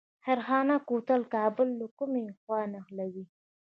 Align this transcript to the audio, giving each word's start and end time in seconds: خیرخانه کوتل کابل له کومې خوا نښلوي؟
خیرخانه 0.23 0.75
کوتل 0.89 1.21
کابل 1.35 1.67
له 1.79 1.87
کومې 1.97 2.23
خوا 2.41 2.59
نښلوي؟ 2.71 3.25